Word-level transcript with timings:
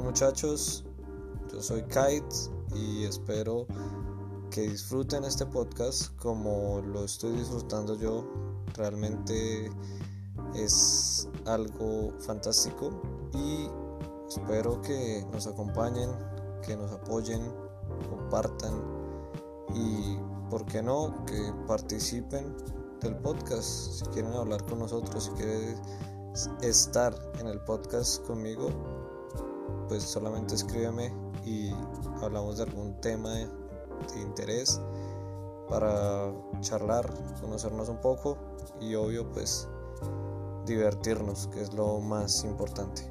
muchachos? 0.00 0.84
Yo 1.52 1.60
soy 1.60 1.82
Kite 1.82 2.34
y 2.74 3.04
espero 3.04 3.66
que 4.50 4.62
disfruten 4.62 5.24
este 5.24 5.44
podcast 5.44 6.16
como 6.16 6.80
lo 6.80 7.04
estoy 7.04 7.32
disfrutando 7.32 7.94
yo. 7.96 8.24
Realmente 8.74 9.70
es 10.54 11.28
algo 11.44 12.12
fantástico 12.20 13.02
y 13.34 13.68
espero 14.28 14.80
que 14.80 15.26
nos 15.30 15.46
acompañen, 15.46 16.10
que 16.64 16.76
nos 16.76 16.90
apoyen, 16.92 17.42
compartan 18.08 18.82
y, 19.74 20.16
¿por 20.48 20.64
qué 20.64 20.82
no?, 20.82 21.24
que 21.26 21.52
participen 21.66 22.56
del 23.00 23.16
podcast. 23.16 23.92
Si 23.92 24.04
quieren 24.06 24.32
hablar 24.32 24.64
con 24.64 24.78
nosotros, 24.78 25.24
si 25.24 25.30
quieren 25.32 25.76
estar 26.62 27.14
en 27.38 27.46
el 27.46 27.60
podcast 27.60 28.24
conmigo, 28.26 28.70
pues 29.88 30.02
solamente 30.02 30.54
escríbeme 30.54 31.12
y 31.44 31.70
hablamos 32.22 32.58
de 32.58 32.64
algún 32.64 33.00
tema 33.00 33.30
de, 33.30 33.48
interés 34.20 34.80
para 35.68 36.32
charlar, 36.60 37.08
conocernos 37.40 37.88
un 37.88 37.98
poco 37.98 38.36
y 38.80 38.94
obvio 38.94 39.30
pues 39.30 39.68
divertirnos, 40.66 41.46
que 41.48 41.62
es 41.62 41.72
lo 41.72 42.00
más 42.00 42.44
importante. 42.44 43.02